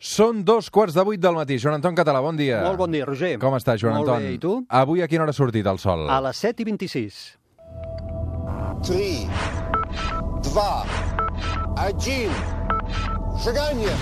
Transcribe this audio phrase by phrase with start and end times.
[0.00, 1.58] Són dos quarts de vuit del matí.
[1.60, 2.62] Joan Anton Català, bon dia.
[2.64, 3.34] Molt bon dia, Roger.
[3.38, 4.22] Com està, Joan Molt Anton?
[4.22, 4.52] Molt bé, i tu?
[4.80, 6.06] Avui a quina hora ha sortit el sol?
[6.08, 7.20] A les 7 i 26.
[8.88, 9.28] 3,
[10.48, 10.96] 2,
[11.84, 12.40] 1,
[13.44, 13.94] seganya!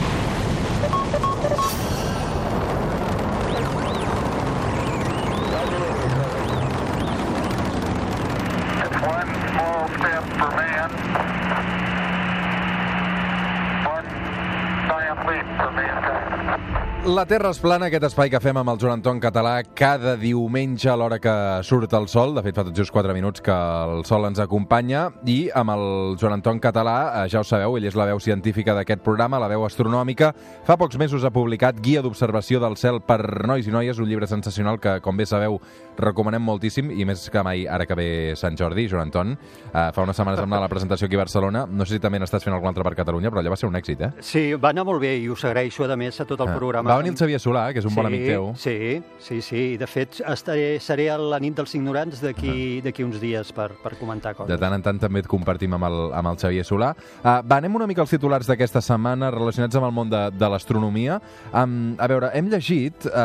[9.08, 11.27] One small step for man.
[15.28, 16.67] Prometto, merda.
[17.06, 20.90] La Terra és plana, aquest espai que fem amb el Joan Anton Català cada diumenge
[20.90, 21.32] a l'hora que
[21.64, 22.34] surt el sol.
[22.36, 25.06] De fet, fa tot just 4 minuts que el sol ens acompanya.
[25.24, 25.84] I amb el
[26.20, 29.48] Joan Anton Català, eh, ja ho sabeu, ell és la veu científica d'aquest programa, la
[29.48, 30.34] veu astronòmica.
[30.66, 34.26] Fa pocs mesos ha publicat Guia d'observació del cel per nois i noies, un llibre
[34.28, 35.56] sensacional que, com bé sabeu,
[35.96, 39.32] recomanem moltíssim, i més que mai ara que ve Sant Jordi, Joan Anton.
[39.72, 41.64] Eh, fa unes setmanes vam anar a la presentació aquí a Barcelona.
[41.70, 43.80] No sé si també n'estàs fent algun altre per Catalunya, però allà va ser un
[43.80, 44.12] èxit, eh?
[44.20, 46.54] Sí, va anar molt bé i us agraeixo, a més, a tot el Ah.
[46.58, 46.87] programa.
[46.88, 48.46] Va venir el Xavier Solà, que és un bon amic teu.
[48.56, 49.62] Sí, sí, sí.
[49.76, 53.92] De fet, estaré, seré a la nit dels ignorants d'aquí d'aquí uns dies per, per
[54.00, 54.48] comentar coses.
[54.48, 56.94] De tant en tant també et compartim amb el, amb el Xavier Solà.
[57.18, 60.48] Uh, va, anem una mica als titulars d'aquesta setmana relacionats amb el món de, de
[60.48, 61.18] l'astronomia.
[61.52, 63.18] Um, a veure, hem llegit uh,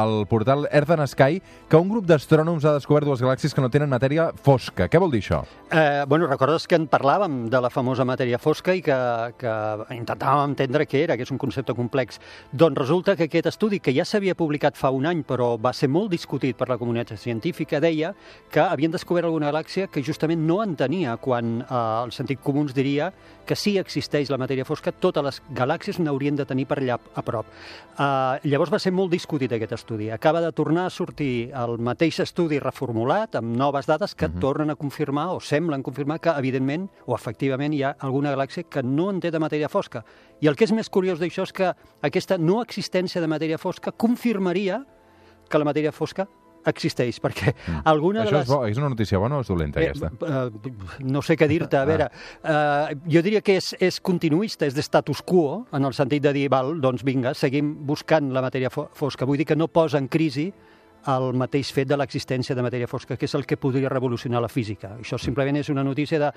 [0.00, 3.68] al portal Earth and Sky que un grup d'astrònoms ha descobert dues galàxies que no
[3.72, 4.88] tenen matèria fosca.
[4.88, 5.42] Què vol dir això?
[5.74, 8.96] Eh, bueno, recordes que en parlàvem de la famosa matèria fosca i que,
[9.40, 9.54] que
[9.92, 12.20] intentàvem entendre què era, que és un concepte complex.
[12.52, 15.88] Doncs resulta que aquest estudi, que ja s'havia publicat fa un any, però va ser
[15.90, 18.12] molt discutit per la comunitat científica, deia
[18.52, 22.62] que havien descobert alguna galàxia que justament no en tenia, quan eh, el sentit comú
[22.62, 23.10] ens diria
[23.44, 27.24] que si existeix la matèria fosca, totes les galàxies n'haurien de tenir per allà a
[27.26, 27.48] prop.
[27.48, 30.10] Eh, llavors va ser molt discutit aquest estudi.
[30.14, 34.40] Acaba de tornar a sortir el mateix estudi reformulat, amb noves dades que uh -huh.
[34.40, 38.82] tornen a confirmar, o semblen confirmar, que evidentment, o efectivament, hi ha alguna galàxia que
[38.82, 40.04] no en té de matèria fosca.
[40.42, 43.92] I el que és més curiós d'això és que aquesta no existència de matèria fosca
[43.92, 44.82] confirmaria
[45.48, 46.26] que la matèria fosca
[46.64, 47.52] existeix, perquè
[47.84, 48.48] alguna Això de és, les...
[48.48, 50.08] bo, és una notícia bona o és dolenta, Eh, aquesta?
[50.24, 52.06] eh, no sé què dir-te, a veure,
[52.42, 56.32] eh, jo diria que és, és continuista, és de status quo, en el sentit de
[56.32, 59.26] dir, val, doncs vinga, seguim buscant la matèria fo fosca.
[59.28, 60.52] Vull dir que no posa en crisi
[61.10, 64.48] el mateix fet de l'existència de matèria fosca, que és el que podria revolucionar la
[64.48, 64.94] física.
[65.00, 66.30] Això simplement és una notícia de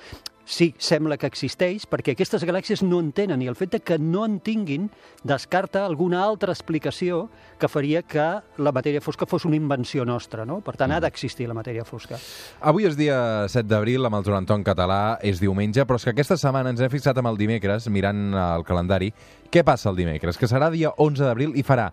[0.48, 3.98] sí, sembla que existeix, perquè aquestes galàxies no en tenen, i el fet de que
[4.00, 4.90] no en tinguin
[5.28, 7.28] descarta alguna altra explicació
[7.60, 8.28] que faria que
[8.64, 10.60] la matèria fosca fos una invenció nostra, no?
[10.62, 12.20] Per tant, ha d'existir la matèria fosca.
[12.62, 16.16] Avui és dia 7 d'abril, amb el Joan Anton Català, és diumenge, però és que
[16.16, 19.12] aquesta setmana ens hem fixat amb el dimecres, mirant el calendari.
[19.52, 20.38] Què passa el dimecres?
[20.38, 21.92] Que serà dia 11 d'abril i farà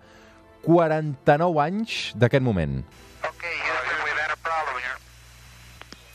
[0.67, 2.85] 49 anys d'aquest moment.
[3.25, 4.99] Okay, Houston, we've had a problem here.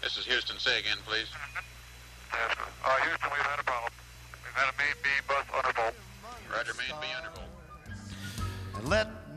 [0.02, 0.58] This is Houston.
[0.60, 1.30] Say again, please.
[2.34, 2.52] Yes,
[2.86, 3.92] uh, Houston, we've had a problem.
[4.44, 5.96] We've had a main beam bus undervolt.
[6.50, 7.48] Roger, main B undervolt.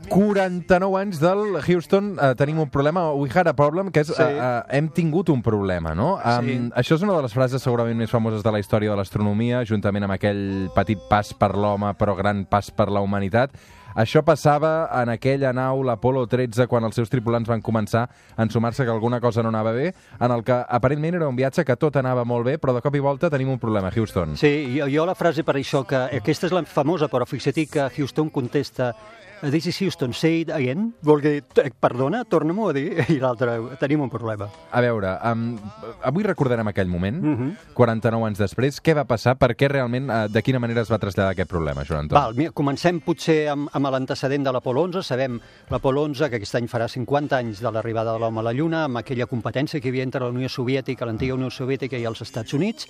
[0.09, 4.21] 49 anys del Houston, eh, tenim un problema, we had a problem, que és Sí.
[4.21, 6.17] eh, eh, hem tingut un problema, no?
[6.21, 6.57] Sí.
[6.57, 9.63] Um, això és una de les frases segurament més famoses de la història de l'astronomia,
[9.63, 13.51] juntament amb aquell petit pas per l'home, però gran pas per la humanitat.
[13.95, 18.85] Això passava en aquella nau, l'Apolo 13, quan els seus tripulants van començar a ensumar-se
[18.85, 21.99] que alguna cosa no anava bé, en el que aparentment era un viatge que tot
[22.01, 24.37] anava molt bé, però de cop i volta tenim un problema, Houston.
[24.37, 27.89] Sí, jo, jo la frase per això, que aquesta és la famosa, però fixa't que
[27.97, 28.93] Houston contesta
[29.43, 30.93] This is Houston, say it again.
[31.01, 32.93] Vol dir, "Eh, perdona, torna-m'ho a dir.
[33.11, 34.47] I l'altre, tenim un problema.
[34.71, 35.57] A veure, um,
[36.01, 37.49] avui recordarem aquell moment, Mhm.
[37.73, 38.81] 49 anys després.
[38.81, 39.35] Què va passar?
[39.35, 42.15] Per què realment, uh, de quina manera es va traslladar aquest problema, Joan Anton?
[42.17, 45.03] Val, mira, comencem potser amb, amb l'antecedent de l'Apolo 11.
[45.03, 48.53] Sabem l'Apolo 11, que aquest any farà 50 anys de l'arribada de l'home a la
[48.53, 52.05] Lluna, amb aquella competència que hi havia entre la Unió Soviètica, l'antiga Unió Soviètica i
[52.05, 52.87] els Estats Units.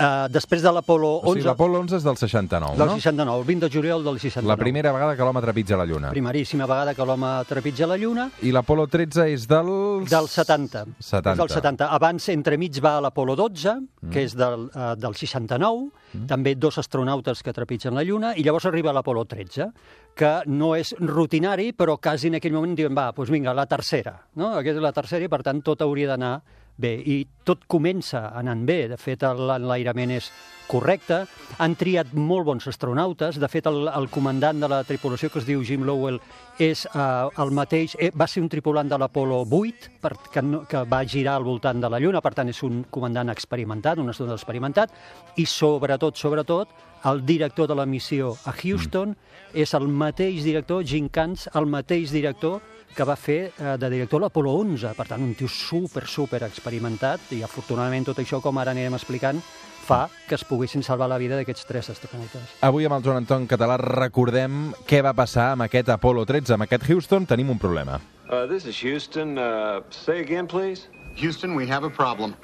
[0.00, 1.44] Uh, després de l'Apolo o sigui, 11...
[1.44, 2.94] l'Apolo 11 és del 69, del no?
[2.94, 4.48] 69, el 20 de juliol del 69.
[4.48, 5.89] La primera vegada que l'home trepitja la Lluna.
[6.12, 8.28] Primeríssima vegada que l'home trepitja la Lluna.
[8.46, 10.06] I l'Apolo 13 és dels...
[10.10, 10.84] Del 70.
[10.98, 11.32] 70.
[11.32, 11.88] És del 70.
[11.96, 14.12] Abans, entremig, va l'Apolo 12, mm.
[14.14, 16.28] que és del, uh, del 69, mm.
[16.30, 19.70] també dos astronautes que trepitgen la Lluna, i llavors arriba l'Apolo 13,
[20.16, 24.16] que no és rutinari, però quasi en aquell moment diuen, va, doncs vinga, la tercera.
[24.40, 24.54] No?
[24.58, 26.38] Aquesta és la tercera i, per tant, tot hauria d'anar
[26.80, 26.94] bé.
[27.04, 28.82] I tot comença anant bé.
[28.90, 30.30] De fet, l'enlairament és
[30.70, 31.24] correcte.
[31.60, 33.40] Han triat molt bons astronautes.
[33.42, 36.20] De fet, el, el comandant de la tripulació, que es diu Jim Lowell,
[36.62, 37.96] és eh, el mateix...
[37.98, 41.48] Eh, va ser un tripulant de l'Apolo 8, per, que, no, que va girar al
[41.48, 44.94] voltant de la Lluna, per tant, és un comandant experimentat, un astronauta experimentat,
[45.42, 46.76] i sobretot, sobretot,
[47.10, 49.14] el director de la missió a Houston
[49.56, 52.60] és el mateix director, Jim Kantz, el mateix director
[52.94, 54.92] que va fer eh, de director a l'Apolo 11.
[54.98, 59.40] Per tant, un tio super, super experimentat i afortunadament tot això, com ara anirem explicant,
[59.80, 62.54] fa que es poguessin salvar la vida d'aquests tres astronautes.
[62.66, 66.54] Avui amb el Joan Anton Català recordem què va passar amb aquest Apollo 13.
[66.54, 67.98] Amb aquest Houston tenim un problema.
[68.30, 69.36] Uh, this is Houston.
[69.38, 70.88] Uh, say again, please.
[71.16, 72.36] Houston, we have a problem.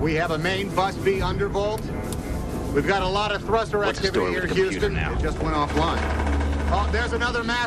[0.00, 1.80] We have a main bus B undervolt.
[2.74, 4.92] We've got a lot of thruster What's activity here, Houston.
[4.92, 5.14] now?
[5.14, 5.98] It just went offline.
[6.70, 6.84] Oh.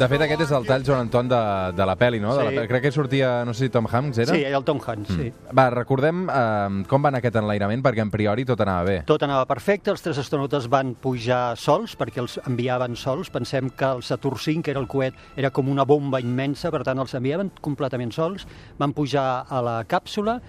[0.02, 1.38] De fet, aquest és el tall, Joan Anton, de,
[1.78, 2.36] de la pel·li, no?
[2.38, 2.58] De la Sí.
[2.58, 2.68] pel·li.
[2.70, 4.34] Crec que sortia, no sé si Tom Hanks era?
[4.36, 5.32] Sí, el Tom Hanks, sí.
[5.58, 8.98] Va, recordem eh, com va anar aquest enlairament, perquè en priori tot anava bé.
[9.10, 13.30] Tot anava perfecte, els tres astronautes van pujar sols, perquè els enviaven sols.
[13.34, 16.84] Pensem que el Saturn V, que era el coet, era com una bomba immensa, per
[16.84, 18.46] tant els enviaven completament sols.
[18.78, 20.40] Van pujar a la càpsula,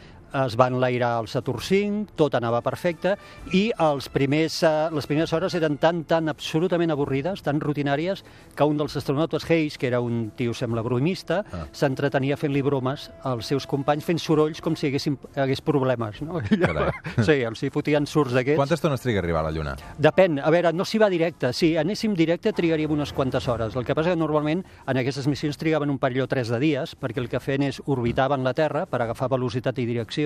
[0.46, 3.17] es van enlairar el Saturn V, tot anava perfecte,
[3.52, 8.25] i els primers, eh, les primeres hores eren tan, tan absolutament avorrides, tan rutinàries,
[8.56, 11.67] que un dels astronautes, Hayes, que era un tio, sembla, bromista, Ah.
[11.73, 16.23] s'entretenia fent-li bromes als seus companys, fent sorolls com si hi haguessin, hagués problemes.
[16.23, 16.40] No?
[17.26, 18.56] Sí, els hi fotien surts d'aquests.
[18.56, 19.75] Quanta estona es triga a arribar a la Lluna?
[19.99, 21.52] Depèn, a veure, no s'hi va directe.
[21.52, 23.76] Si anéssim directe trigaríem unes quantes hores.
[23.76, 26.94] El que passa que normalment en aquestes missions trigaven un parell o tres de dies,
[26.99, 30.21] perquè el que feien és orbitaven la Terra per agafar velocitat i direcció,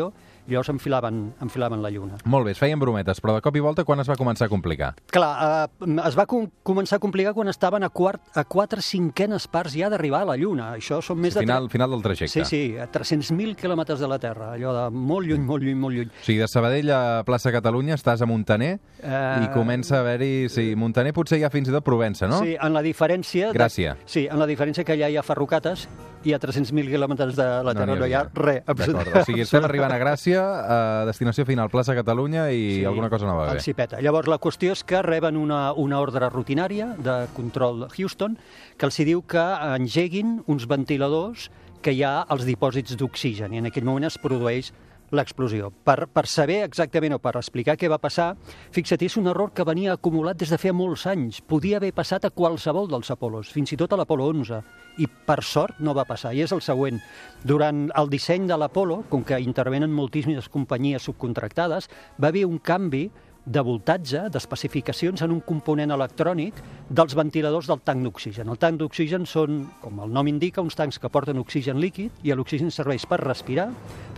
[0.46, 2.20] i llavors enfilaven, enfilaven la Lluna.
[2.30, 4.48] Molt bé, es feien brometes, però de cop i volta quan es va començar a
[4.52, 4.92] complicar?
[5.10, 5.30] Clar,
[5.66, 9.74] eh, es va com començar a complicar quan estaven a, quart, a quatre cinquenes parts
[9.74, 10.68] ja d'arribar a la Lluna.
[10.78, 11.42] Això són més de...
[11.42, 12.44] Final, final del trajecte.
[12.44, 15.98] Sí, sí, a 300.000 quilòmetres de la Terra, allò de molt lluny, molt lluny, molt
[15.98, 16.12] lluny.
[16.14, 20.48] O sigui, de Sabadell a plaça Catalunya estàs a Montaner Eh, i comença a haver-hi...
[20.48, 22.38] Sí, Montaner potser ha fins i tot Provença, no?
[22.42, 23.50] Sí, en la diferència...
[23.52, 23.96] de- Gràcia.
[24.06, 25.86] Sí, en la diferència que allà hi ha ferrocates
[26.26, 28.64] i a 300.000 quilòmetres de la Terra no, n'hi hi ha res.
[28.66, 30.78] D'acord, o sigui, estem arribant a Gràcia, a
[31.08, 33.62] destinació final, plaça Catalunya, i alguna cosa no va bé.
[33.64, 34.00] Cipeta.
[34.04, 38.36] Llavors, la qüestió és que reben una, una ordre rutinària de control Houston
[38.76, 39.44] que els diu que
[39.76, 41.50] engeguin uns ventiladors
[41.82, 44.72] que hi ha als dipòsits d'oxigen i en aquell moment es produeix
[45.14, 45.70] l'explosió.
[45.84, 48.32] Per, per saber exactament o per explicar què va passar,
[48.74, 51.40] fixa't, és un error que venia acumulat des de feia molts anys.
[51.40, 54.62] Podia haver passat a qualsevol dels Apolos, fins i tot a l'Apolo 11,
[55.02, 56.34] i per sort no va passar.
[56.34, 56.98] I és el següent.
[57.44, 63.06] Durant el disseny de l'Apolo, com que intervenen moltíssimes companyies subcontractades, va haver un canvi
[63.46, 66.58] de voltatge, d'especificacions en un component electrònic
[66.90, 68.50] dels ventiladors del tanc d'oxigen.
[68.50, 72.34] El tanc d'oxigen són, com el nom indica, uns tancs que porten oxigen líquid i
[72.34, 73.68] l'oxigen serveix per respirar,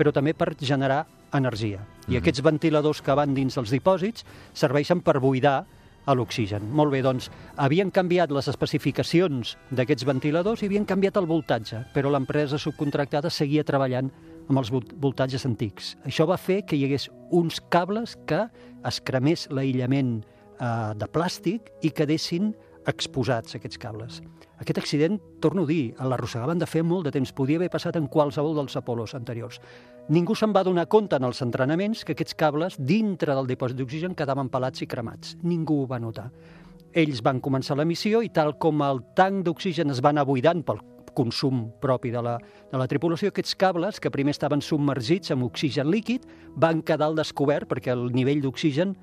[0.00, 1.04] però també per generar
[1.36, 1.84] energia.
[2.08, 4.24] I aquests ventiladors que van dins els dipòsits
[4.56, 5.58] serveixen per buidar
[6.08, 6.64] a l'oxigen.
[6.72, 7.28] Molt bé, doncs,
[7.60, 13.66] havien canviat les especificacions d'aquests ventiladors i havien canviat el voltatge, però l'empresa subcontractada seguia
[13.68, 14.08] treballant
[14.48, 15.96] amb els vol- voltatges antics.
[16.08, 18.46] Això va fer que hi hagués uns cables que
[18.88, 22.54] es cremés l'aïllament eh, de plàstic i quedessin
[22.88, 24.22] exposats, aquests cables.
[24.58, 27.34] Aquest accident, torno a dir, l'arrossegaven de fer molt de temps.
[27.36, 29.60] Podia haver passat en qualsevol dels Apolos anteriors.
[30.08, 34.16] Ningú se'n va donar compte en els entrenaments que aquests cables, dintre del dipòsit d'oxigen,
[34.16, 35.36] quedaven pelats i cremats.
[35.44, 36.30] Ningú ho va notar.
[36.96, 40.64] Ells van començar la missió i tal com el tanc d'oxigen es va anar buidant
[40.64, 40.80] pel
[41.18, 42.36] consum propi de la,
[42.70, 46.26] de la tripulació, aquests cables, que primer estaven submergits amb oxigen líquid,
[46.56, 48.94] van quedar al descobert perquè el nivell d'oxigen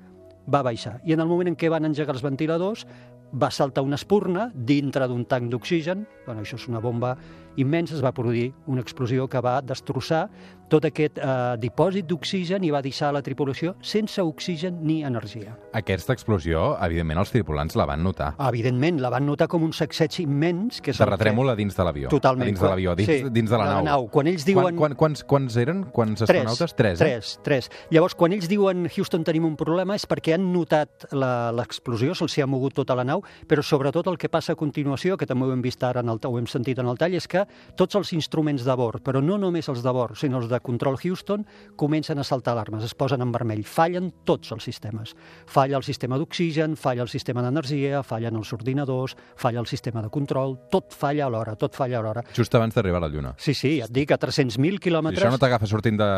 [0.48, 1.00] va baixar.
[1.04, 2.86] I en el moment en què van engegar els ventiladors,
[3.34, 7.16] va saltar una espurna dintre d'un tanc d'oxigen, bueno, això és una bomba
[7.56, 10.28] immensa, es va produir una explosió que va destrossar
[10.68, 15.54] tot aquest eh, dipòsit d'oxigen i va deixar la tripulació sense oxigen ni energia.
[15.78, 18.32] Aquesta explosió, evidentment, els tripulants la van notar.
[18.48, 20.80] Evidentment, la van notar com un sacseig immens.
[20.80, 22.08] Que que- Terratrèmol a dins de l'avió.
[22.08, 22.42] Totalment.
[22.42, 23.84] A dins de l'avió, dins, Sí, dins de la, de la nau.
[23.84, 24.08] nau.
[24.10, 25.84] Quan ells diuen- Quan, quan, quants, quants eren?
[25.92, 26.74] Quants astronautes?
[26.74, 27.04] Tres, eh?
[27.04, 27.70] Tres, tres.
[27.90, 32.46] Llavors, quan ells diuen Houston tenim un problema és perquè han notat l'explosió, se'ls ha
[32.46, 35.62] mogut tota la nau, però sobretot el que passa a continuació, que també ho hem
[35.62, 37.45] vist ara, en el, ho hem sentit en el tall, és que
[37.78, 40.98] tots els instruments de bord, però no només els de bord, sinó els de control
[41.02, 43.64] Houston, comencen a saltar alarmes, es posen en vermell.
[43.66, 45.14] Fallen tots els sistemes.
[45.46, 50.10] Falla el sistema d'oxigen, falla el sistema d'energia, fallen els ordinadors, falla el sistema de
[50.10, 52.24] control, tot falla alhora, tot falla alhora.
[52.36, 53.34] Just abans d'arribar a la Lluna.
[53.38, 55.24] Sí, sí, et dic, a 300.000 I quilòmetres...
[55.24, 56.10] això no t'agafa sortint de...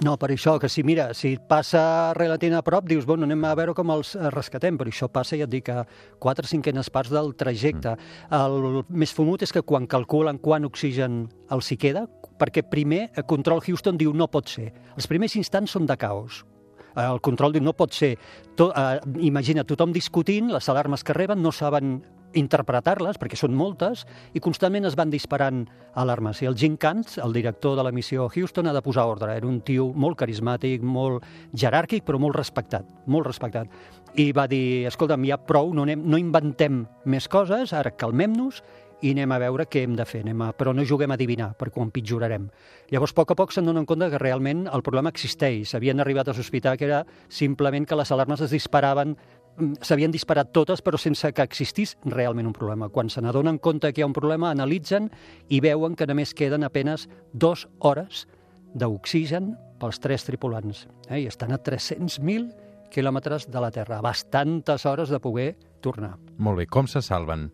[0.00, 3.50] No, per això, que si, mira, si passa relativament a prop, dius, bueno, anem a
[3.58, 5.82] veure com els eh, rescatem, però això passa, ja et dic, a
[6.22, 7.96] 4 cinquenes parts del trajecte.
[8.32, 12.06] El més fumut és que quan calculen quant oxigen els hi queda,
[12.40, 14.70] perquè primer el control Houston diu no pot ser.
[14.96, 16.44] Els primers instants són de caos.
[16.96, 18.14] El control diu no pot ser.
[18.56, 21.98] To, eh, imagina, tothom discutint, les alarmes que reben no saben
[22.38, 25.64] interpretar-les, perquè són moltes, i constantment es van disparant
[25.98, 26.42] alarmes.
[26.42, 29.36] I el Jim Kantz, el director de la missió Houston, ha de posar ordre.
[29.36, 33.70] Era un tio molt carismàtic, molt jeràrquic, però molt respectat, molt respectat.
[34.18, 38.62] I va dir, escolta'm, ja prou, no, anem, no inventem més coses, ara calmem-nos,
[39.00, 40.50] i anem a veure què hem de fer, anem a...
[40.56, 42.48] però no juguem a adivinar, perquè ho empitjorarem.
[42.92, 45.74] Llavors, a poc a poc se'n donen compte que realment el problema existeix.
[45.76, 49.16] Havien arribat a sospitar que era simplement que les alarmes es disparaven
[49.82, 52.88] s'havien disparat totes, però sense que existís realment un problema.
[52.88, 55.10] Quan se n'adonen compte que hi ha un problema, analitzen
[55.48, 58.26] i veuen que només queden apenes dues hores
[58.74, 60.86] d'oxigen pels tres tripulants.
[61.08, 61.22] Eh?
[61.24, 62.50] I estan a 300.000
[62.92, 64.00] quilòmetres de la Terra.
[64.02, 66.16] Bastantes hores de poder tornar.
[66.38, 67.50] Molt bé, com se salven?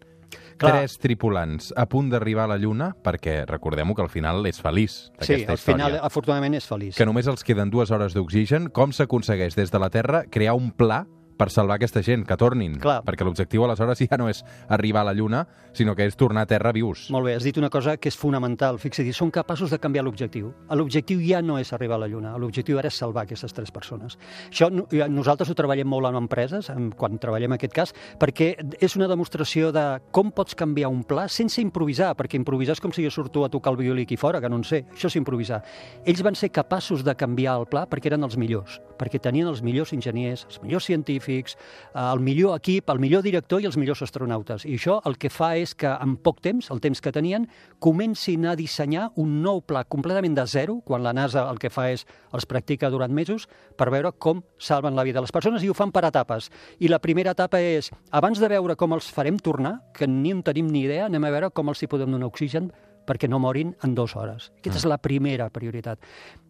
[0.57, 0.73] Clar.
[0.81, 4.95] Tres tripulants a punt d'arribar a la Lluna, perquè recordem-ho que al final és feliç,
[5.21, 5.61] Sí, aquesta al història.
[5.87, 6.97] final, afortunadament, és feliç.
[6.97, 10.71] que només els queden dues hores d'oxigen, com s'aconsegueix des de la Terra crear un
[10.73, 12.79] pla per salvar aquesta gent, que tornin?
[12.81, 13.03] Clar.
[13.05, 16.47] Perquè l'objectiu aleshores ja no és arribar a la Lluna, sinó que és tornar a
[16.47, 17.11] Terra vius.
[17.13, 18.79] Molt bé, has dit una cosa que és fonamental.
[18.81, 20.53] Fixa't, són capaços de canviar l'objectiu.
[20.71, 24.17] L'objectiu ja no és arribar a la Lluna, l'objectiu ara és salvar aquestes tres persones.
[24.51, 29.09] Això no- nosaltres ho treballem molt en empreses, quan treballem aquest cas, perquè és una
[29.09, 33.11] demostració de com pots canviar un pla sense improvisar, perquè improvisar és com si jo
[33.11, 34.85] surto a tocar el violí aquí fora, que no en sé.
[34.95, 35.63] Això és improvisar.
[36.07, 39.61] Ells van ser capaços de canviar el pla perquè eren els millors, perquè tenien els
[39.63, 44.03] millors enginyers, els millors científics, eh, el millor equip, el millor director i els millors
[44.07, 44.65] astronautes.
[44.65, 48.47] I això el que fa és que en poc temps, el temps que tenien, comencin
[48.47, 52.07] a dissenyar un nou pla completament de zero, quan la NASA el que fa és
[52.33, 55.77] els practica durant mesos, per veure com salven la vida de les persones i ho
[55.77, 56.51] fan per etapes.
[56.79, 60.43] I la primera etapa és, abans de veure com els farem tornar, que ni en
[60.47, 62.71] tenim ni idea, anem a veure com els hi podem donar oxigen
[63.07, 64.51] perquè no morin en dues hores.
[64.59, 66.03] Aquesta és la primera prioritat.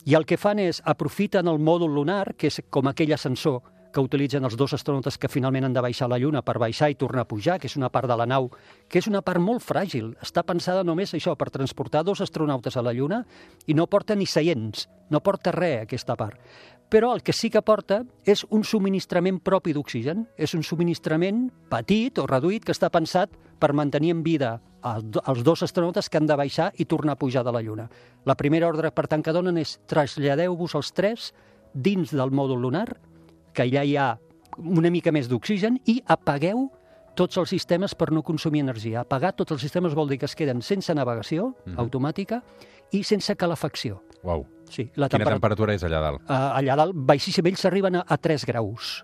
[0.09, 3.61] I el que fan és, aprofiten el mòdul lunar, que és com aquell ascensor
[3.97, 6.91] que utilitzen els dos astronautes que finalment han de baixar a la Lluna per baixar
[6.93, 8.51] i tornar a pujar, que és una part de la nau,
[8.93, 10.13] que és una part molt fràgil.
[10.21, 13.23] Està pensada només això, per transportar dos astronautes a la Lluna
[13.67, 16.37] i no porta ni seients, no porta res, aquesta part.
[16.93, 20.29] Però el que sí que porta és un subministrament propi d'oxigen.
[20.39, 25.23] És un subministrament petit o reduït que està pensat per mantenir en vida els do-
[25.27, 27.89] els dos astronautes que han de baixar i tornar a pujar de la Lluna.
[28.25, 31.33] La primera ordre, per tant, que donen és traslladeu-vos els tres
[31.75, 32.87] dins del mòdul lunar,
[33.57, 34.11] que allà hi ha
[34.57, 36.69] una mica més d'oxigen, i apagueu
[37.17, 39.03] tots els sistemes per no consumir energia.
[39.03, 42.43] Apagar tots els sistemes vol dir que es queden sense navegació automàtica
[42.93, 44.03] i sense calefacció.
[44.23, 44.45] Uau.
[44.67, 45.35] Sí, la Quina temperatura...
[45.39, 46.23] temperatura és allà dalt?
[46.27, 48.97] Uh, allà dalt, baixíssim, ells arriben a, a 3 graus.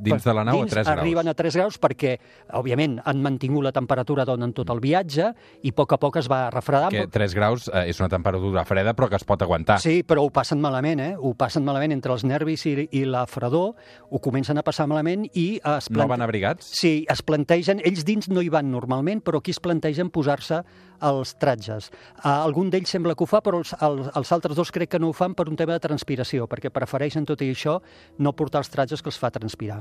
[0.00, 0.98] Dins de la nau Dins a 3 graus.
[0.98, 2.14] arriben a 3 graus perquè,
[2.56, 5.28] òbviament, han mantingut la temperatura d'on en tot el viatge
[5.62, 6.88] i a poc a poc es va refredar.
[6.94, 9.78] Que 3 graus eh, és una temperatura freda, però que es pot aguantar.
[9.84, 11.12] Sí, però ho passen malament, eh?
[11.18, 13.74] Ho passen malament entre els nervis i, i la fredor,
[14.08, 16.70] ho comencen a passar malament i es No van abrigats?
[16.80, 20.62] Sí, es plantegen, ells dins no hi van normalment, però aquí es plantegen posar-se
[21.06, 21.88] els tratges.
[22.26, 25.10] Algun d'ells sembla que ho fa, però els, els, els altres dos crec que no
[25.10, 27.78] ho fan per un tema de transpiració, perquè prefereixen tot i això
[28.18, 29.80] no portar els tratges que els fa transpirar.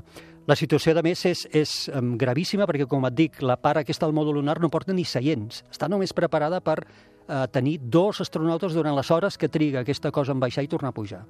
[0.49, 1.75] La situació, a més, és, és
[2.19, 5.63] gravíssima, perquè, com et dic, la part aquesta del mòdul lunar no porta ni seients.
[5.69, 10.33] Està només preparada per uh, tenir dos astronautes durant les hores que triga aquesta cosa
[10.33, 11.23] en baixar i tornar a pujar.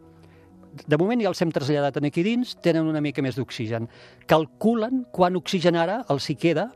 [0.70, 3.90] De moment ja els hem traslladat aquí dins, tenen una mica més d'oxigen.
[4.30, 6.70] Calculen quan oxigen ara els hi queda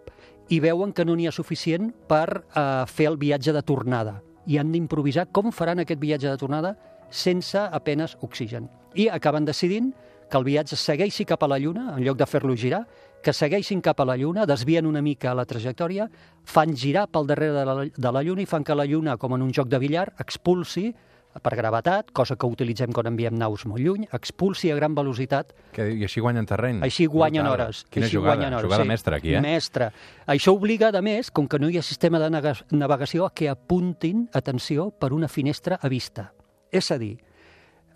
[0.54, 4.20] i veuen que no n'hi ha suficient per eh, fer el viatge de tornada.
[4.46, 6.76] I han d'improvisar com faran aquest viatge de tornada
[7.10, 8.68] sense apenes oxigen.
[8.94, 9.94] I acaben decidint
[10.30, 12.84] que el viatge segueixi cap a la Lluna, en lloc de fer-lo girar,
[13.24, 16.10] que segueixin cap a la Lluna, desvien una mica la trajectòria,
[16.44, 19.34] fan girar pel darrere de la, de la Lluna i fan que la Lluna, com
[19.38, 20.92] en un joc de billar, expulsi
[21.42, 25.90] per gravetat, cosa que utilitzem quan enviem naus molt lluny, expulsi a gran velocitat Que,
[25.96, 26.84] I així guanyen terreny.
[26.84, 27.68] així guanyen Brutal.
[27.68, 27.86] hores.
[27.90, 28.88] Quina així jugada, guanyen hores, jugada sí.
[28.88, 29.42] mestra aquí, eh?
[29.42, 29.92] Mestra.
[30.28, 34.30] Això obliga, a més, com que no hi ha sistema de navegació, a que apuntin,
[34.34, 36.34] atenció, per una finestra a vista.
[36.72, 37.18] És a dir,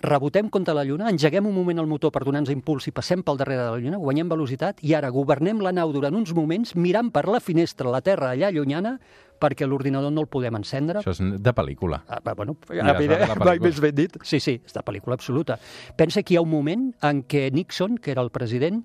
[0.02, 3.38] rebotem contra la Lluna, engeguem un moment el motor per donar-nos impuls i passem pel
[3.40, 7.10] darrere de la Lluna, guanyem velocitat i ara governem la nau durant uns moments mirant
[7.12, 8.98] per la finestra la Terra allà llunyana
[9.40, 11.02] perquè l'ordinador no el podem encendre.
[11.02, 12.04] Això és de pel·lícula.
[12.08, 12.94] Ah, bueno, Ja,
[13.48, 14.18] mai més ben dit.
[14.24, 15.60] Sí, sí, és de pel·lícula absoluta.
[15.98, 18.84] Pensa que hi ha un moment en què Nixon, que era el president,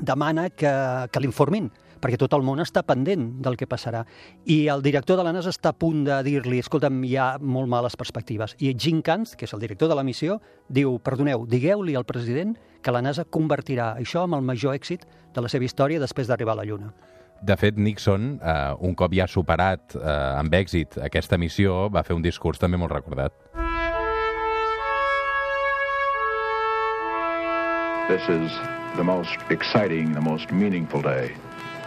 [0.00, 0.72] demana que,
[1.12, 1.68] que l'informin,
[2.02, 4.02] perquè tot el món està pendent del que passarà.
[4.50, 7.70] I el director de la NASA està a punt de dir-li, escolta'm, hi ha molt
[7.70, 8.56] males perspectives.
[8.58, 12.56] I Jim Kantz, que és el director de la missió, diu, perdoneu, digueu-li al president
[12.82, 16.56] que la NASA convertirà això en el major èxit de la seva història després d'arribar
[16.56, 16.90] a la Lluna.
[17.42, 22.14] De fet, Nixon, eh, un cop ja superat eh, amb èxit aquesta missió, va fer
[22.14, 23.34] un discurs també molt recordat.
[28.08, 28.52] This is
[28.96, 31.32] the most exciting, the most meaningful day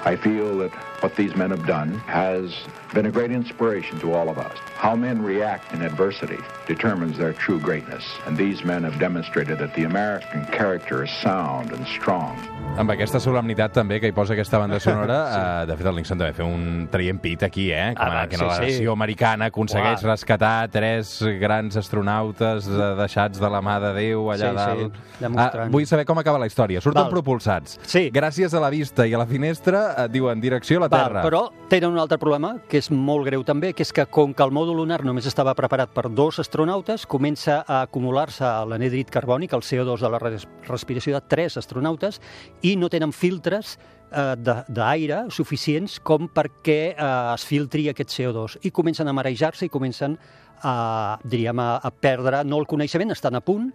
[0.05, 0.71] I feel that
[1.01, 2.51] what these men have done has
[2.93, 4.55] been a great inspiration to all of us.
[4.77, 6.37] How men react in adversity
[6.67, 11.71] determines their true greatness, and these men have demonstrated that the American character is sound
[11.71, 12.37] and strong.
[12.75, 15.39] Amb aquesta solemnitat també que hi posa aquesta banda sonora, sí.
[15.39, 17.93] uh, de fet el Nixon també fer un traient pit aquí, eh?
[17.95, 18.61] Com Ah, que sí, la sí.
[18.65, 20.09] nació americana aconsegueix Uah.
[20.11, 24.99] rescatar tres grans astronautes eh, deixats de la mà de Déu allà Sí, sí, dalt.
[25.19, 25.67] demostrant.
[25.67, 26.81] Ah, vull saber com acaba la història.
[26.81, 27.11] Surten Val.
[27.13, 27.79] propulsats.
[27.87, 28.09] Sí.
[28.13, 31.23] Gràcies a la vista i a la finestra et diuen direcció a la Terra.
[31.25, 34.43] però tenen un altre problema, que és molt greu també, que és que com que
[34.43, 39.65] el mòdul lunar només estava preparat per dos astronautes, comença a acumular-se l'anhidrit carbònic, el
[39.65, 42.21] CO2 de la res respiració de tres astronautes,
[42.61, 43.77] i no tenen filtres
[44.11, 44.35] eh,
[44.67, 50.17] d'aire suficients com perquè eh, es filtri aquest CO2 i comencen a marejar-se i comencen
[50.65, 53.71] a, diríem, a, a perdre, no el coneixement, estan a punt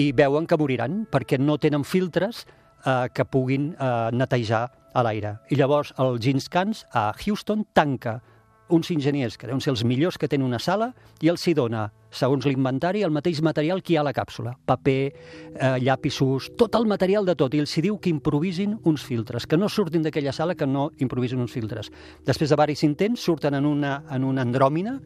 [0.00, 2.44] i veuen que moriran perquè no tenen filtres
[2.84, 5.36] eh, que puguin eh, netejar a l'aire.
[5.50, 8.20] I llavors el Gins Cans a Houston tanca
[8.68, 11.84] uns enginyers que deuen ser els millors que tenen una sala i els hi dona,
[12.14, 14.54] segons l'inventari, el mateix material que hi ha a la càpsula.
[14.64, 17.54] Paper, eh, llapisos, tot el material de tot.
[17.54, 20.90] I els hi diu que improvisin uns filtres, que no surtin d'aquella sala, que no
[20.98, 21.92] improvisin uns filtres.
[22.24, 24.98] Després de varis intents, surten en una, en una andròmina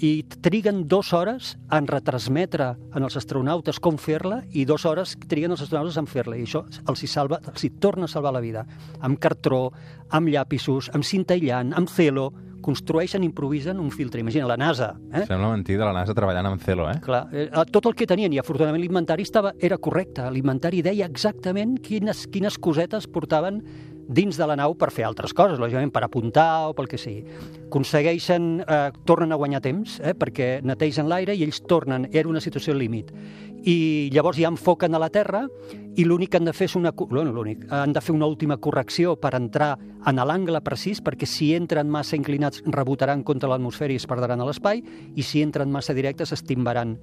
[0.00, 0.12] i
[0.44, 5.64] triguen dues hores en retransmetre en els astronautes com fer-la i dues hores triguen els
[5.64, 6.38] astronautes en fer-la.
[6.38, 8.64] I això els hi, salva, els hi torna a salvar la vida.
[9.00, 9.68] Amb cartró,
[10.10, 12.30] amb llapisos, amb cinta aïllant, amb celo,
[12.64, 14.22] construeixen, improvisen un filtre.
[14.24, 15.26] Imagina, la NASA, eh?
[15.28, 16.96] Sembla mentida la NASA treballant amb Celo, eh?
[17.04, 20.24] Clar, eh, tot el que tenien, i afortunadament l'inventari estava, era correcte.
[20.32, 23.60] L'inventari deia exactament quines, quines cosetes portaven
[24.08, 27.24] dins de la nau per fer altres coses, lògicament per apuntar o pel que sigui.
[27.66, 32.40] Aconsegueixen, eh, tornen a guanyar temps, eh, perquè netegen l'aire i ells tornen, era una
[32.40, 33.12] situació límit.
[33.64, 35.48] I llavors ja enfoquen a la Terra
[35.96, 36.92] i l'únic que han de fer és una...
[36.92, 41.54] Bueno, l'únic, han de fer una última correcció per entrar en l'angle precís, perquè si
[41.54, 44.82] entren massa inclinats rebotaran contra l'atmosfera i es perdran a l'espai,
[45.14, 46.98] i si entren massa directes s'estimbaran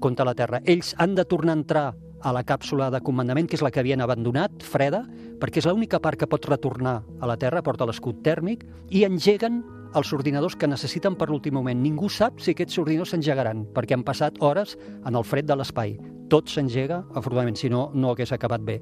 [0.00, 0.60] contra la Terra.
[0.64, 3.80] Ells han de tornar a entrar a la càpsula de comandament, que és la que
[3.82, 5.02] havien abandonat, freda,
[5.40, 9.62] perquè és l'única part que pot retornar a la Terra, porta l'escut tèrmic, i engeguen
[9.96, 11.80] els ordinadors que necessiten per l'últim moment.
[11.82, 15.96] Ningú sap si aquests ordinadors s'engegaran, perquè han passat hores en el fred de l'espai.
[16.30, 18.78] Tot s'engega, afortunadament, si no, no hagués acabat bé.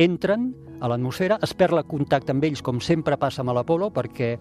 [0.00, 4.32] Entren a l'atmosfera, es perd el contacte amb ells, com sempre passa amb l'Apolo, perquè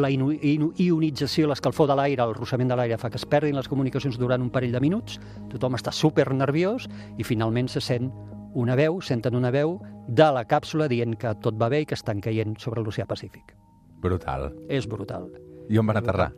[0.00, 4.18] la ionització, l'escalfor de l'aire, el ruixament de l'aire fa que es perdin les comunicacions
[4.18, 5.18] durant un parell de minuts,
[5.52, 6.88] tothom està super nerviós
[7.18, 8.10] i finalment se sent
[8.54, 11.98] una veu, senten una veu de la càpsula dient que tot va bé i que
[11.98, 13.54] estan caient sobre l'oceà Pacífic.
[14.02, 14.52] Brutal.
[14.68, 15.30] És brutal.
[15.70, 16.30] I on van aterrar?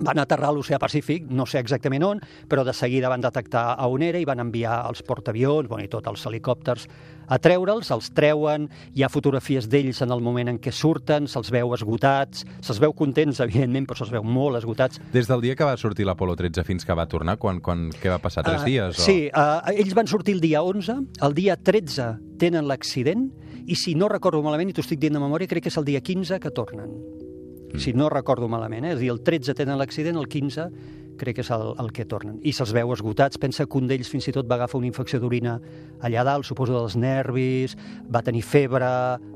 [0.00, 3.86] Van aterrar a l'oceà Pacífic, no sé exactament on, però de seguida van detectar a
[3.86, 6.88] on era i van enviar els portaavions, bueno, i tot, els helicòpters,
[7.30, 11.48] a treure'ls, els treuen, hi ha fotografies d'ells en el moment en què surten, se'ls
[11.54, 15.00] veu esgotats, se'ls veu contents, evidentment, però se'ls veu molt esgotats.
[15.14, 18.10] Des del dia que va sortir l'Apolo 13 fins que va tornar, quan, quan, què
[18.12, 18.42] va passar?
[18.44, 18.98] Tres Ah, dies?
[19.00, 22.10] Sí, uh, ells van sortir el dia 11, el dia 13
[22.42, 23.30] tenen l'accident,
[23.64, 25.86] i si no recordo malament, i t'ho estic dient de memòria, crec que és el
[25.88, 26.90] dia 15 que tornen.
[27.80, 28.92] Si no recordo malament, eh?
[28.94, 30.68] és a dir, el 13 tenen l'accident, el 15
[31.18, 32.38] crec que és el, el que tornen.
[32.46, 35.20] I se'ls veu esgotats, pensa que un d'ells fins i tot va agafar una infecció
[35.22, 35.56] d'orina
[36.04, 37.76] allà dalt, suposo dels nervis,
[38.10, 38.88] va tenir febre,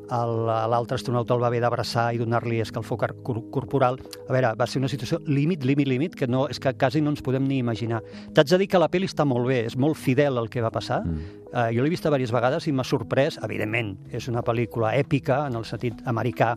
[0.09, 4.01] l'altre astronauta el va haver d'abraçar i donar-li escalfor corporal.
[4.27, 7.13] A veure, va ser una situació límit, límit, límit, que no, és que quasi no
[7.15, 8.03] ens podem ni imaginar.
[8.35, 10.73] T'haig de dir que la pel·li està molt bé, és molt fidel al que va
[10.75, 11.03] passar.
[11.05, 11.39] Mm.
[11.49, 15.57] Uh, jo l'he vista diverses vegades i m'ha sorprès, evidentment, és una pel·lícula èpica, en
[15.61, 16.55] el sentit americà,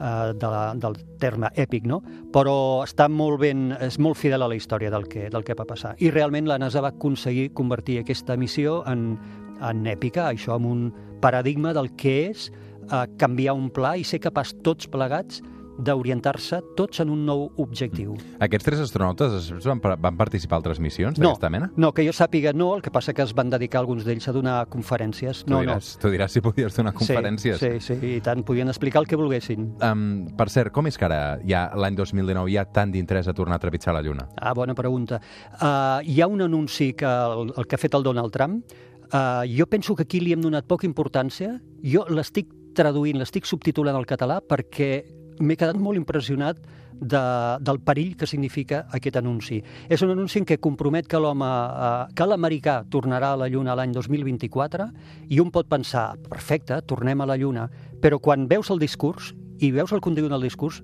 [0.00, 2.00] eh, de la, del terme èpic, no?
[2.32, 5.68] però està molt ben, és molt fidel a la història del que, del que va
[5.68, 5.94] passar.
[6.00, 9.14] I realment la NASA va aconseguir convertir aquesta missió en,
[9.60, 10.82] en èpica, això amb un
[11.20, 15.42] paradigma del que és eh, canviar un pla i ser capaç tots plegats
[15.80, 18.14] d'orientar-se tots en un nou objectiu.
[18.40, 21.70] Aquests tres astronautes després van, van participar a altres missions No, d'aquesta mena?
[21.76, 24.32] no, que jo sàpiga no, el que passa que es van dedicar alguns d'ells a
[24.36, 25.44] donar conferències.
[25.44, 27.58] Tu No, diràs, tu diràs si podies donar conferències.
[27.58, 29.70] Sí, sí, sí, i tant, podien explicar el que volguessin.
[29.82, 33.34] Um, per cert, com és que ara, ja l'any 2019, hi ha tant d'interès a
[33.34, 34.28] tornar a trepitjar la Lluna?
[34.36, 35.20] Ah, bona pregunta.
[35.60, 38.64] Uh, hi ha un anunci que el, el que ha fet el Donald Trump.
[39.12, 41.56] Uh, jo penso que aquí li hem donat poca importància.
[41.82, 45.02] Jo l'estic traduint, l'estic subtitulant al català perquè
[45.40, 46.60] m'he quedat molt impressionat
[47.00, 47.20] de,
[47.64, 49.60] del perill que significa aquest anunci.
[49.88, 53.76] És un anunci en què compromet que l'home, eh, que l'americà tornarà a la Lluna
[53.78, 54.90] l'any 2024
[55.32, 57.68] i un pot pensar, perfecte, tornem a la Lluna,
[58.00, 60.82] però quan veus el discurs i veus el contingut del discurs,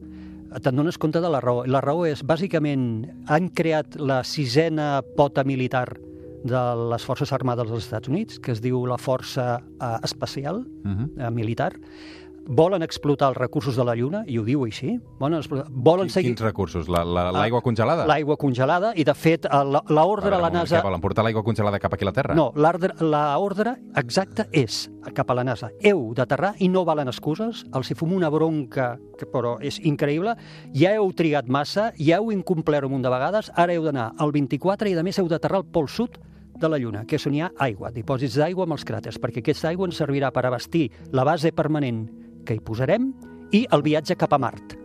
[0.62, 1.64] te'n dones compte de la raó.
[1.68, 5.88] La raó és, bàsicament, han creat la sisena pota militar
[6.46, 6.60] de
[6.92, 11.08] les Forces Armades dels Estats Units, que es diu la Força eh, Especial Uh -huh.
[11.18, 11.72] eh, Militar.
[12.46, 16.30] Volen explotar els recursos de la Lluna, i ho diu així, volen, explotar, volen seguir...
[16.34, 16.88] Quins recursos?
[16.88, 18.06] La- la- L'aigua congelada?
[18.06, 20.78] L'aigua congelada, i de fet eh, la- l'ordre a la NASA...
[20.78, 22.36] Què volen portar l'aigua congelada cap aquí a la Terra?
[22.38, 25.70] No, l'ordre exacta és cap a la NASA.
[25.82, 27.64] Heu d'aterrar i no valen excuses.
[27.74, 30.34] Els hi fum una bronca, que però és increïble.
[30.76, 34.32] Ja heu trigat massa, ja heu incomplert un munt de vegades, ara heu d'anar al
[34.34, 36.18] 24 i, a més, heu d'aterrar al pol sud
[36.56, 39.42] de la Lluna, que és on hi ha aigua, dipòsits d'aigua amb els cràters, perquè
[39.42, 42.06] aquesta aigua ens servirà per abastir la base permanent
[42.46, 43.10] que hi posarem
[43.52, 44.78] i el viatge cap a Mart.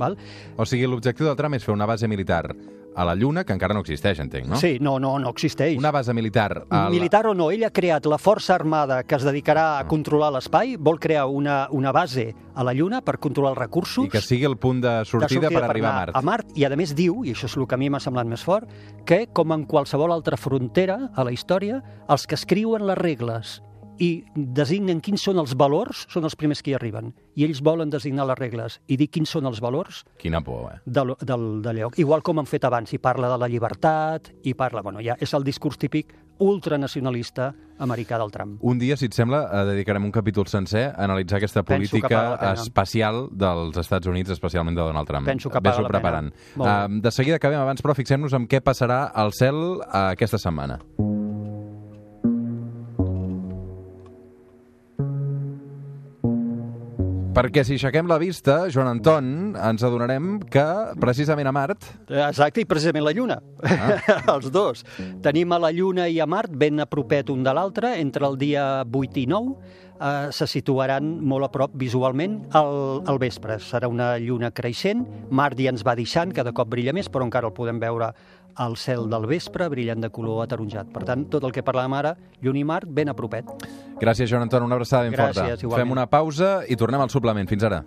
[0.00, 0.16] Val?
[0.56, 2.46] O sigui, l'objectiu del tram és fer una base militar
[2.94, 4.56] a la Lluna, que encara no existeix, entenc, no?
[4.60, 5.78] Sí, no, no, no existeix.
[5.80, 6.90] Una base militar a la...
[6.92, 9.78] Militar o no, ell ha creat la força armada que es dedicarà Ah.
[9.80, 14.04] a controlar l'espai, vol crear una, una base a la Lluna per controlar els recursos.
[14.04, 16.16] I que sigui el punt de de sortida, per arribar a Mart.
[16.16, 18.28] A Mart, i a més diu, i això és el que a mi m'ha semblat
[18.28, 18.68] més fort,
[19.08, 21.80] que com en qualsevol altra frontera a la història,
[22.12, 23.62] els que escriuen les regles
[23.98, 27.12] i designen quins són els valors són els primers que hi arriben.
[27.36, 30.80] I ells volen designar les regles i dir quins són els valors Quina por, eh?
[30.84, 31.98] del, del, de lloc.
[31.98, 34.82] Igual com han fet abans, i parla de la llibertat, i parla...
[34.82, 37.52] Bueno, ja és el discurs típic ultranacionalista
[37.82, 38.58] americà del Trump.
[38.62, 42.36] Un dia, si et sembla, eh, dedicarem un capítol sencer a analitzar aquesta Penso política
[42.38, 42.52] pena.
[42.52, 45.26] espacial dels Estats Units, especialment de Donald Trump.
[45.26, 45.88] Penso que paga la pena.
[45.88, 46.32] preparant.
[46.56, 46.62] Bé.
[46.62, 50.80] Uh, de seguida acabem abans, però fixem-nos en què passarà al cel uh, aquesta setmana.
[57.32, 60.64] Perquè si aixequem la vista, Joan Anton, ens adonarem que
[61.00, 63.38] precisament a Mart Exacte, i precisament la Lluna.
[63.64, 63.96] Ah.
[64.34, 64.82] Els dos.
[65.24, 68.36] Tenim a la Lluna i a Mart ben a propet un de l'altre, entre el
[68.36, 69.56] dia 8 i 9,
[70.02, 73.60] eh, se situaran molt a prop visualment al, al vespre.
[73.62, 77.48] Serà una lluna creixent, Mart ja ens va deixant, cada cop brilla més, però encara
[77.48, 78.12] el podem veure
[78.60, 80.90] al cel del vespre, brillant de color ataronjat.
[80.92, 83.48] Per tant, tot el que parlàvem ara, Lluna i Mart, ben a propet.
[84.02, 85.64] Gràcies, Joan Anton, una abraçada ben Gràcies, forta.
[85.64, 85.86] igualment.
[85.86, 87.48] Fem una pausa i tornem al suplement.
[87.48, 87.84] Fins ara.